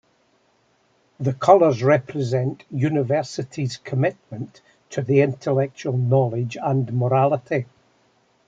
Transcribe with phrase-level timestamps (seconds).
[1.19, 7.67] The colors represent University's commitment to the intellectual knowledge and morality.